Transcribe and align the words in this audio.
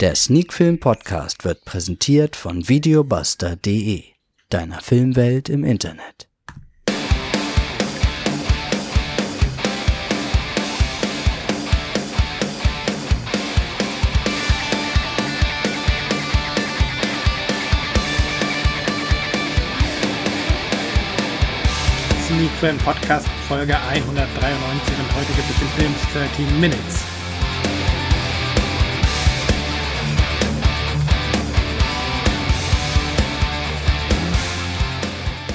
Der 0.00 0.14
Sneakfilm 0.14 0.78
Podcast 0.78 1.44
wird 1.44 1.64
präsentiert 1.64 2.36
von 2.36 2.68
videobuster.de, 2.68 4.04
deiner 4.48 4.80
Filmwelt 4.80 5.48
im 5.48 5.64
Internet. 5.64 6.28
Sneakfilm 22.24 22.78
Podcast 22.78 23.26
Folge 23.48 23.76
193 23.76 24.98
und 25.00 25.16
heute 25.16 25.32
gibt 25.32 25.50
es 25.50 25.58
den 25.58 25.68
Film 25.70 25.94
13 26.12 26.60
Minutes. 26.60 27.17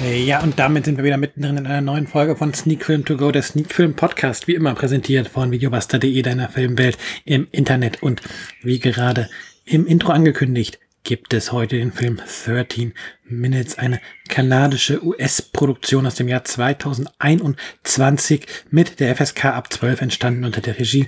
Ja, 0.04 0.44
und 0.44 0.60
damit 0.60 0.84
sind 0.84 0.98
wir 0.98 1.06
wieder 1.06 1.16
mittendrin 1.16 1.56
in 1.56 1.66
einer 1.66 1.80
neuen 1.80 2.08
Folge 2.08 2.36
von 2.36 2.54
Sneak 2.54 2.84
Film 2.84 3.06
To 3.06 3.16
Go, 3.16 3.32
der 3.32 3.42
Sneak 3.42 3.72
Film 3.72 3.96
Podcast, 3.96 4.50
wie 4.50 4.54
immer 4.54 4.76
präsentiert 4.76 5.30
von 5.30 5.52
videobuster.de, 5.52 6.22
deiner 6.22 6.50
Filmwelt 6.50 6.98
im 7.24 7.48
Internet. 7.52 8.04
Und 8.04 8.22
wie 8.62 8.80
gerade 8.80 9.30
im 9.64 9.88
Intro 9.88 10.12
angekündigt, 10.12 10.78
gibt 11.06 11.34
es 11.34 11.54
heute 11.54 11.78
den 11.78 11.94
Film 11.94 12.20
13 12.46 12.94
Minutes, 13.24 13.78
eine 13.78 14.02
kanadische 14.28 15.02
US-Produktion 15.06 16.06
aus 16.06 16.16
dem 16.16 16.28
Jahr 16.28 16.44
2021 16.44 18.46
mit 18.72 19.00
der 19.00 19.16
FSK 19.16 19.46
ab 19.46 19.72
12 19.72 20.02
entstanden 20.02 20.44
unter 20.44 20.60
der 20.60 20.80
Regie 20.80 21.08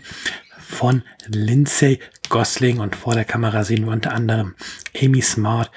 von 0.57 1.03
Lindsay 1.27 1.99
Gosling 2.29 2.79
und 2.79 2.95
vor 2.95 3.13
der 3.13 3.25
Kamera 3.25 3.65
sehen 3.65 3.83
wir 3.85 3.91
unter 3.91 4.13
anderem 4.13 4.55
Amy 4.99 5.21
Smart, 5.21 5.69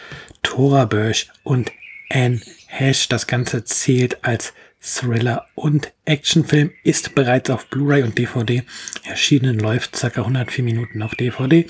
Tora 0.45 0.85
Birch 0.85 1.29
und 1.43 1.73
Anne 2.09 2.41
Hash. 2.67 3.09
Das 3.09 3.27
Ganze 3.27 3.65
zählt 3.65 4.25
als 4.25 4.53
Thriller 4.81 5.47
und 5.55 5.93
Actionfilm, 6.05 6.73
ist 6.85 7.15
bereits 7.15 7.51
auf 7.51 7.67
Blu-ray 7.67 8.03
und 8.03 8.17
DVD 8.17 8.63
erschienen, 9.05 9.59
läuft 9.59 9.97
circa 9.97 10.21
104 10.21 10.65
Minuten 10.65 11.03
auf 11.03 11.15
DVD 11.15 11.67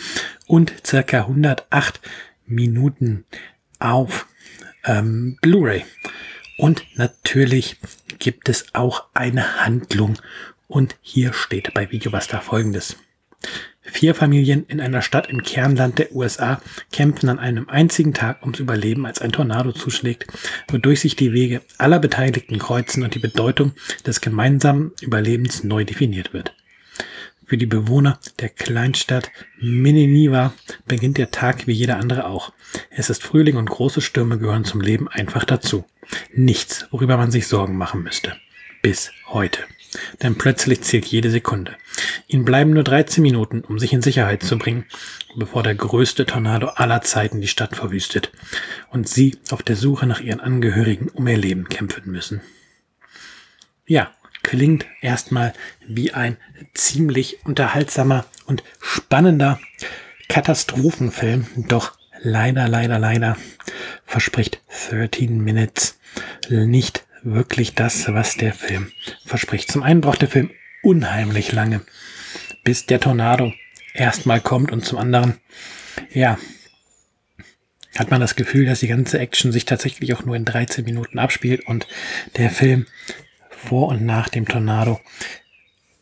und 0.47 0.72
circa 0.86 1.20
108 1.20 2.00
Minuten 2.47 3.25
auf 3.78 4.27
ähm, 4.84 5.39
Blu-ray. 5.41 5.84
Und 6.58 6.84
natürlich 6.97 7.77
gibt 8.19 8.48
es 8.48 8.75
auch 8.75 9.06
eine 9.14 9.64
Handlung. 9.64 10.19
Und 10.67 10.97
hier 11.00 11.33
steht 11.33 11.73
bei 11.73 11.91
Videobuster 11.91 12.41
folgendes. 12.41 12.97
Vier 13.91 14.14
Familien 14.14 14.64
in 14.69 14.81
einer 14.81 15.03
Stadt 15.03 15.28
im 15.28 15.42
Kernland 15.42 15.98
der 15.98 16.14
USA 16.14 16.61
kämpfen 16.92 17.28
an 17.28 17.39
einem 17.39 17.69
einzigen 17.69 18.14
Tag 18.14 18.42
ums 18.42 18.61
Überleben, 18.61 19.06
als 19.06 19.20
ein 19.20 19.33
Tornado 19.33 19.72
zuschlägt, 19.72 20.27
wodurch 20.69 21.00
sich 21.00 21.17
die 21.17 21.33
Wege 21.33 21.62
aller 21.78 21.98
Beteiligten 21.98 22.58
kreuzen 22.58 23.03
und 23.03 23.14
die 23.14 23.19
Bedeutung 23.19 23.72
des 24.06 24.20
gemeinsamen 24.20 24.92
Überlebens 25.00 25.64
neu 25.64 25.84
definiert 25.84 26.33
wird. 26.33 26.55
Für 27.47 27.56
die 27.56 27.67
Bewohner 27.67 28.20
der 28.41 28.50
Kleinstadt 28.50 29.30
Mininiva 29.58 30.52
beginnt 30.86 31.17
der 31.17 31.30
Tag 31.30 31.67
wie 31.67 31.73
jeder 31.73 31.97
andere 31.97 32.27
auch. 32.27 32.52
Es 32.91 33.08
ist 33.08 33.23
Frühling 33.23 33.56
und 33.56 33.70
große 33.70 34.02
Stürme 34.02 34.39
gehören 34.39 34.67
zum 34.67 34.83
Leben 34.83 35.08
einfach 35.08 35.45
dazu. 35.45 35.86
Nichts, 36.34 36.86
worüber 36.91 37.17
man 37.17 37.30
sich 37.30 37.47
Sorgen 37.47 37.78
machen 37.78 38.02
müsste. 38.02 38.36
Bis 38.83 39.11
heute. 39.28 39.61
Denn 40.22 40.36
plötzlich 40.36 40.83
zählt 40.83 41.06
jede 41.06 41.31
Sekunde. 41.31 41.77
Ihnen 42.27 42.44
bleiben 42.44 42.72
nur 42.72 42.84
13 42.84 43.22
Minuten, 43.22 43.62
um 43.62 43.78
sich 43.78 43.92
in 43.92 44.03
Sicherheit 44.03 44.42
zu 44.42 44.58
bringen, 44.58 44.84
bevor 45.36 45.62
der 45.62 45.75
größte 45.75 46.27
Tornado 46.27 46.69
aller 46.69 47.03
Zeiten 47.03 47.41
die 47.41 47.48
Stadt 47.48 47.77
verwüstet 47.77 48.33
und 48.91 49.08
sie 49.08 49.39
auf 49.50 49.62
der 49.62 49.77
Suche 49.77 50.06
nach 50.06 50.20
ihren 50.20 50.41
Angehörigen 50.41 51.08
um 51.08 51.27
ihr 51.27 51.36
Leben 51.36 51.69
kämpfen 51.69 52.11
müssen. 52.11 52.40
Ja, 53.86 54.13
klingt 54.42 54.86
erstmal 55.01 55.55
wie 55.86 56.13
ein 56.13 56.36
ziemlich 56.74 57.45
unterhaltsamer 57.45 58.27
und 58.46 58.63
spannender 58.80 59.58
Katastrophenfilm, 60.29 61.46
doch 61.68 61.98
leider, 62.20 62.68
leider, 62.68 62.98
leider 62.98 63.36
verspricht 64.05 64.61
13 64.90 65.39
Minutes 65.39 65.98
nicht 66.51 67.05
wirklich 67.23 67.74
das, 67.74 68.12
was 68.12 68.36
der 68.36 68.55
Film 68.55 68.92
verspricht. 69.24 69.70
Zum 69.70 69.83
einen 69.83 70.01
braucht 70.01 70.23
der 70.23 70.29
Film 70.29 70.51
unheimlich 70.83 71.52
lange, 71.52 71.80
bis 72.64 72.86
der 72.86 73.01
Tornado 73.01 73.52
erstmal 73.95 74.40
kommt 74.40 74.73
und 74.73 74.84
zum 74.84 74.98
anderen, 74.98 75.39
ja, 76.12 76.39
hat 77.96 78.11
man 78.11 78.20
das 78.20 78.36
Gefühl, 78.36 78.67
dass 78.67 78.80
die 78.80 78.86
ganze 78.86 79.18
Action 79.18 79.51
sich 79.51 79.64
tatsächlich 79.64 80.14
auch 80.14 80.24
nur 80.24 80.36
in 80.36 80.45
13 80.45 80.84
Minuten 80.84 81.18
abspielt 81.18 81.67
und 81.67 81.89
der 82.36 82.51
Film 82.51 82.86
vor 83.51 83.89
und 83.89 84.05
nach 84.05 84.28
dem 84.28 84.46
Tornado 84.46 85.01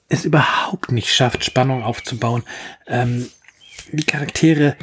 es 0.09 0.25
überhaupt 0.25 0.93
nicht 0.93 1.13
schafft, 1.13 1.45
Spannung 1.45 1.83
aufzubauen. 1.83 2.45
Ähm, 2.87 3.29
die 3.93 4.05
Charaktere, 4.05 4.77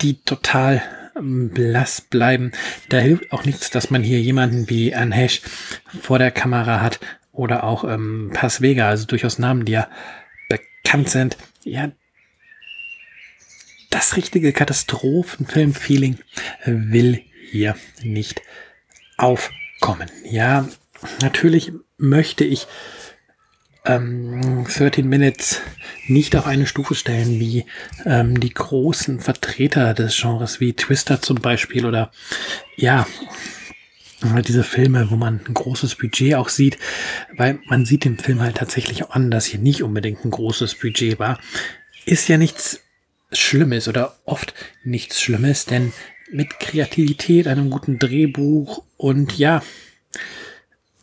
die 0.00 0.22
total 0.22 0.82
blass 1.14 2.00
bleiben. 2.00 2.52
Da 2.88 2.98
hilft 2.98 3.32
auch 3.32 3.44
nichts, 3.44 3.70
dass 3.70 3.90
man 3.90 4.02
hier 4.02 4.20
jemanden 4.20 4.68
wie 4.68 4.94
Anne 4.94 5.14
Hesh 5.14 5.42
vor 6.00 6.18
der 6.18 6.30
Kamera 6.30 6.80
hat 6.80 7.00
oder 7.32 7.64
auch 7.64 7.84
ähm, 7.84 8.30
Pass 8.32 8.60
Vega, 8.60 8.88
also 8.88 9.06
durchaus 9.06 9.38
Namen, 9.38 9.64
die 9.64 9.72
ja 9.72 9.88
bekannt 10.48 11.08
sind. 11.08 11.36
Ja, 11.64 11.92
das 13.90 14.16
richtige 14.16 14.52
Katastrophenfilm-Feeling 14.52 16.18
will 16.64 17.22
hier 17.50 17.76
nicht 18.02 18.40
aufkommen. 19.18 20.10
Ja, 20.24 20.66
natürlich 21.20 21.72
möchte 21.98 22.44
ich 22.44 22.66
ähm, 23.84 24.64
13 24.64 25.08
Minutes 25.08 25.60
nicht 26.06 26.36
auf 26.36 26.46
eine 26.46 26.66
Stufe 26.66 26.94
stellen 26.94 27.40
wie 27.40 27.64
ähm, 28.04 28.38
die 28.38 28.52
großen 28.52 29.20
Vertreter 29.20 29.94
des 29.94 30.16
Genres 30.20 30.60
wie 30.60 30.74
Twister 30.74 31.20
zum 31.20 31.40
Beispiel 31.40 31.86
oder 31.86 32.10
ja, 32.76 33.06
diese 34.46 34.62
Filme, 34.62 35.10
wo 35.10 35.16
man 35.16 35.40
ein 35.46 35.54
großes 35.54 35.96
Budget 35.96 36.34
auch 36.34 36.48
sieht, 36.48 36.78
weil 37.36 37.58
man 37.66 37.84
sieht 37.84 38.04
dem 38.04 38.18
Film 38.18 38.40
halt 38.40 38.56
tatsächlich 38.56 39.10
an, 39.10 39.30
dass 39.30 39.46
hier 39.46 39.60
nicht 39.60 39.82
unbedingt 39.82 40.24
ein 40.24 40.30
großes 40.30 40.76
Budget 40.76 41.18
war. 41.18 41.40
Ist 42.04 42.28
ja 42.28 42.38
nichts 42.38 42.80
Schlimmes 43.32 43.88
oder 43.88 44.18
oft 44.24 44.54
nichts 44.84 45.20
Schlimmes, 45.20 45.64
denn 45.64 45.92
mit 46.30 46.60
Kreativität, 46.60 47.46
einem 47.46 47.70
guten 47.70 47.98
Drehbuch 47.98 48.84
und 48.96 49.36
ja, 49.38 49.62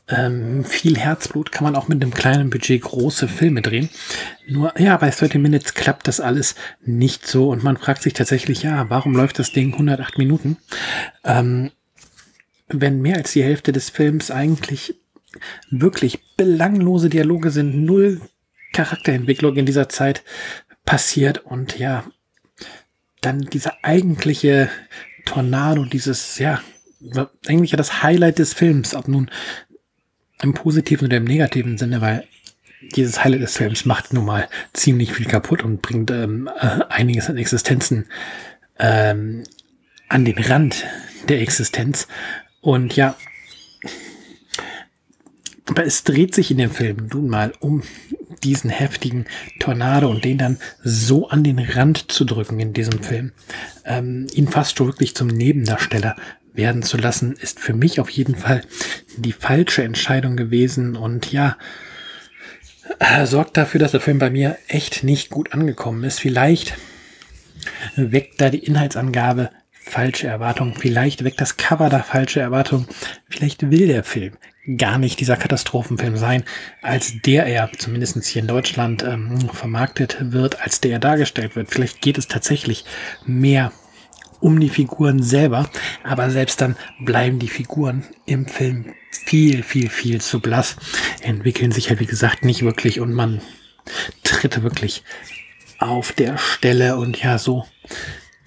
ähm, 0.09 0.65
viel 0.65 0.97
Herzblut 0.97 1.51
kann 1.51 1.63
man 1.63 1.75
auch 1.75 1.87
mit 1.87 2.01
einem 2.01 2.13
kleinen 2.13 2.49
Budget 2.49 2.81
große 2.81 3.27
Filme 3.27 3.61
drehen. 3.61 3.89
Nur, 4.47 4.73
ja, 4.79 4.97
bei 4.97 5.09
30 5.09 5.35
Minutes 5.35 5.75
klappt 5.75 6.07
das 6.07 6.19
alles 6.19 6.55
nicht 6.83 7.27
so 7.27 7.49
und 7.49 7.63
man 7.63 7.77
fragt 7.77 8.01
sich 8.01 8.13
tatsächlich, 8.13 8.63
ja, 8.63 8.89
warum 8.89 9.15
läuft 9.15 9.39
das 9.39 9.51
Ding 9.51 9.73
108 9.73 10.17
Minuten? 10.17 10.57
Ähm, 11.23 11.71
wenn 12.67 13.01
mehr 13.01 13.17
als 13.17 13.33
die 13.33 13.43
Hälfte 13.43 13.71
des 13.71 13.89
Films 13.89 14.31
eigentlich 14.31 14.95
wirklich 15.69 16.19
belanglose 16.37 17.09
Dialoge 17.09 17.51
sind, 17.51 17.83
null 17.83 18.21
Charakterentwicklung 18.73 19.55
in 19.57 19.65
dieser 19.65 19.89
Zeit 19.89 20.23
passiert 20.85 21.39
und 21.39 21.77
ja, 21.77 22.03
dann 23.21 23.41
dieser 23.41 23.73
eigentliche 23.83 24.69
Tornado, 25.25 25.85
dieses, 25.85 26.39
ja, 26.39 26.61
eigentlich 27.47 27.71
ja 27.71 27.77
das 27.77 28.01
Highlight 28.03 28.39
des 28.39 28.53
Films, 28.53 28.95
ob 28.95 29.07
nun 29.07 29.29
im 30.41 30.53
positiven 30.53 31.07
oder 31.07 31.17
im 31.17 31.25
negativen 31.25 31.77
Sinne, 31.77 32.01
weil 32.01 32.25
dieses 32.95 33.23
Highlight 33.23 33.41
des 33.41 33.57
Films 33.57 33.85
macht 33.85 34.13
nun 34.13 34.25
mal 34.25 34.47
ziemlich 34.73 35.13
viel 35.13 35.25
kaputt 35.25 35.63
und 35.63 35.81
bringt 35.81 36.11
ähm, 36.11 36.49
äh, 36.59 36.79
einiges 36.89 37.29
an 37.29 37.37
Existenzen 37.37 38.05
ähm, 38.79 39.43
an 40.07 40.25
den 40.25 40.37
Rand 40.37 40.85
der 41.27 41.41
Existenz. 41.41 42.07
Und 42.61 42.95
ja, 42.95 43.15
aber 45.67 45.85
es 45.85 46.03
dreht 46.03 46.33
sich 46.33 46.49
in 46.49 46.57
dem 46.57 46.71
Film 46.71 47.07
nun 47.13 47.29
mal 47.29 47.53
um 47.59 47.83
diesen 48.43 48.69
heftigen 48.69 49.25
Tornado 49.59 50.09
und 50.09 50.23
den 50.23 50.37
dann 50.37 50.57
so 50.83 51.29
an 51.29 51.43
den 51.43 51.59
Rand 51.59 52.11
zu 52.11 52.25
drücken 52.25 52.59
in 52.59 52.73
diesem 52.73 53.03
Film, 53.03 53.33
ähm, 53.85 54.27
ihn 54.33 54.47
fast 54.47 54.77
schon 54.77 54.87
wirklich 54.87 55.15
zum 55.15 55.27
Nebendarsteller 55.27 56.15
werden 56.59 56.83
zu 56.83 56.97
lassen, 56.97 57.33
ist 57.33 57.59
für 57.59 57.73
mich 57.73 57.99
auf 57.99 58.09
jeden 58.09 58.35
Fall 58.35 58.61
die 59.17 59.31
falsche 59.31 59.81
Entscheidung 59.81 60.35
gewesen 60.35 60.95
und 60.95 61.31
ja, 61.31 61.57
äh, 62.99 63.25
sorgt 63.25 63.55
dafür, 63.55 63.79
dass 63.79 63.91
der 63.91 64.01
Film 64.01 64.19
bei 64.19 64.29
mir 64.29 64.57
echt 64.67 65.03
nicht 65.03 65.29
gut 65.29 65.53
angekommen 65.53 66.03
ist. 66.03 66.19
Vielleicht 66.19 66.75
weckt 67.95 68.41
da 68.41 68.49
die 68.49 68.59
Inhaltsangabe 68.65 69.51
falsche 69.71 70.27
Erwartungen, 70.27 70.75
vielleicht 70.75 71.23
weckt 71.23 71.41
das 71.41 71.57
Cover 71.57 71.89
da 71.89 72.03
falsche 72.03 72.41
Erwartungen, 72.41 72.87
vielleicht 73.29 73.71
will 73.71 73.87
der 73.87 74.03
Film 74.03 74.33
gar 74.77 74.99
nicht 74.99 75.19
dieser 75.19 75.35
Katastrophenfilm 75.35 76.17
sein, 76.17 76.43
als 76.81 77.13
der 77.25 77.45
er, 77.45 77.71
zumindest 77.77 78.23
hier 78.25 78.41
in 78.41 78.47
Deutschland, 78.47 79.03
ähm, 79.03 79.49
vermarktet 79.51 80.17
wird, 80.19 80.61
als 80.61 80.81
der 80.81 80.91
er 80.91 80.99
dargestellt 80.99 81.55
wird. 81.55 81.71
Vielleicht 81.71 82.01
geht 82.01 82.17
es 82.17 82.27
tatsächlich 82.27 82.85
mehr 83.25 83.71
um 84.39 84.59
die 84.59 84.69
Figuren 84.69 85.21
selber, 85.21 85.69
aber 86.03 86.29
selbst 86.29 86.61
dann 86.61 86.75
bleiben 86.99 87.39
die 87.39 87.47
Figuren 87.47 88.05
im 88.25 88.47
Film 88.47 88.93
viel, 89.11 89.63
viel, 89.63 89.89
viel 89.89 90.21
zu 90.21 90.39
blass, 90.39 90.75
entwickeln 91.21 91.71
sich 91.71 91.89
halt, 91.89 91.99
wie 91.99 92.05
gesagt, 92.05 92.45
nicht 92.45 92.61
wirklich 92.61 92.99
und 92.99 93.13
man 93.13 93.41
tritt 94.23 94.61
wirklich 94.63 95.03
auf 95.79 96.11
der 96.11 96.37
Stelle 96.37 96.97
und 96.97 97.21
ja, 97.21 97.37
so 97.37 97.65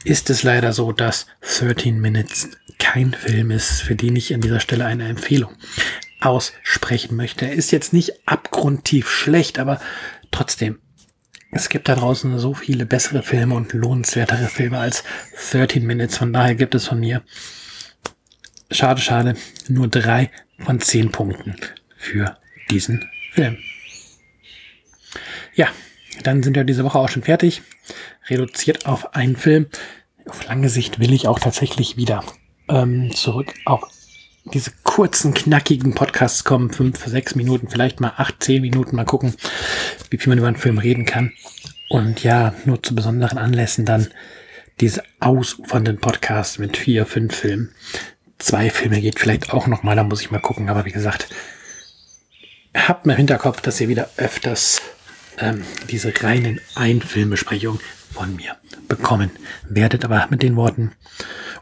ist 0.05 0.31
es 0.31 0.43
leider 0.43 0.73
so, 0.73 0.93
dass 0.93 1.27
13 1.41 2.01
Minutes 2.01 2.51
kein 2.79 3.15
Film 3.15 3.51
ist, 3.51 3.81
für 3.81 3.95
den 3.95 4.17
ich 4.17 4.35
an 4.35 4.41
dieser 4.41 4.61
Stelle 4.61 4.85
eine 4.85 5.09
Empfehlung 5.09 5.53
aussprechen 6.21 7.17
möchte. 7.17 7.47
Er 7.47 7.53
ist 7.53 7.71
jetzt 7.71 7.93
nicht 7.93 8.13
abgrundtief 8.27 9.09
schlecht, 9.09 9.59
aber 9.59 9.81
trotzdem, 10.31 10.79
es 11.55 11.69
gibt 11.69 11.89
da 11.89 11.95
draußen 11.95 12.39
so 12.39 12.55
viele 12.55 12.87
bessere 12.87 13.23
Filme 13.23 13.55
und 13.55 13.75
lohnenswertere 13.75 14.47
Filme 14.47 14.79
als 14.79 15.05
13 15.53 15.87
Minutes. 15.87 16.17
Von 16.17 16.33
daher 16.33 16.55
gibt 16.55 16.75
es 16.75 16.89
von 16.89 16.99
mir, 16.99 17.23
schade, 18.71 19.03
schade, 19.03 19.35
nur 19.69 19.87
drei 19.87 20.31
von 20.59 20.81
zehn 20.81 21.13
Punkten 21.13 21.57
für 21.97 22.39
diesen 22.71 23.07
Film. 23.33 23.59
Ja, 25.55 25.69
dann 26.23 26.43
sind 26.43 26.57
wir 26.57 26.65
diese 26.65 26.85
Woche 26.85 26.99
auch 26.99 27.11
schon 27.11 27.23
fertig. 27.23 27.61
Reduziert 28.29 28.87
auf 28.87 29.15
einen 29.15 29.37
Film. 29.37 29.67
Auf 30.27 30.47
lange 30.47 30.71
Sicht 30.71 31.01
will 31.01 31.13
ich 31.13 31.29
auch 31.29 31.39
tatsächlich 31.39 31.99
wieder 31.99 32.25
ähm, 32.69 33.15
zurück 33.15 33.53
auf 33.67 33.83
diese 34.45 34.73
kurzen, 34.83 35.35
knackigen 35.35 35.95
Podcasts 35.95 36.45
kommen. 36.45 36.71
Fünf, 36.71 37.05
sechs 37.07 37.35
Minuten, 37.35 37.69
vielleicht 37.69 38.01
mal 38.01 38.15
acht, 38.17 38.43
zehn 38.43 38.63
Minuten. 38.63 38.97
Mal 38.97 39.05
gucken, 39.05 39.35
wie 40.11 40.19
viel 40.19 40.29
man 40.31 40.39
über 40.39 40.49
einen 40.49 40.57
Film 40.57 40.79
reden 40.79 41.05
kann. 41.05 41.33
Und 41.89 42.23
ja, 42.23 42.55
nur 42.65 42.83
zu 42.83 42.95
besonderen 42.95 43.39
Anlässen 43.39 43.85
dann 43.85 44.09
diese 44.81 45.03
ausufernden 45.21 45.99
Podcasts 45.99 46.59
mit 46.59 46.77
vier, 46.77 47.07
fünf 47.07 47.37
Filmen. 47.37 47.75
Zwei 48.39 48.71
Filme 48.71 49.01
geht 49.01 49.21
vielleicht 49.21 49.53
auch 49.53 49.67
noch 49.67 49.83
mal, 49.83 49.95
da 49.95 50.03
muss 50.03 50.23
ich 50.23 50.31
mal 50.31 50.41
gucken. 50.41 50.69
Aber 50.69 50.85
wie 50.85 50.93
gesagt, 50.93 51.29
habt 52.75 53.07
mir 53.07 53.13
im 53.13 53.19
Hinterkopf, 53.19 53.61
dass 53.61 53.81
ihr 53.81 53.89
wieder 53.89 54.11
öfters 54.17 54.83
ähm, 55.39 55.63
diese 55.91 56.13
reinen 56.23 56.61
Einfilmbesprechungen 56.75 57.81
von 58.13 58.35
mir 58.35 58.57
bekommen 58.89 59.31
werdet. 59.69 60.05
Aber 60.05 60.27
mit 60.31 60.43
den 60.43 60.57
Worten 60.57 60.93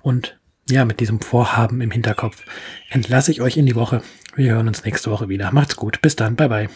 und 0.03 0.40
ja, 0.71 0.85
mit 0.85 1.01
diesem 1.01 1.21
Vorhaben 1.21 1.81
im 1.81 1.91
Hinterkopf 1.91 2.43
entlasse 2.89 3.31
ich 3.31 3.41
euch 3.41 3.57
in 3.57 3.67
die 3.67 3.75
Woche. 3.75 4.03
Wir 4.37 4.53
hören 4.53 4.69
uns 4.69 4.85
nächste 4.85 5.11
Woche 5.11 5.29
wieder. 5.29 5.53
Macht's 5.53 5.77
gut. 5.77 6.01
Bis 6.03 6.17
dann. 6.17 6.37
Bye 6.37 6.49
bye. 6.49 6.69